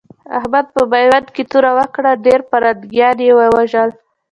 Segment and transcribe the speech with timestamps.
[0.37, 3.89] احمد په ميوند کې توره وکړه؛ ډېر پرنګيان يې ووژل.